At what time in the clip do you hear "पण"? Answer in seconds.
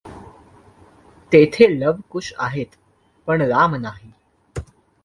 3.27-3.41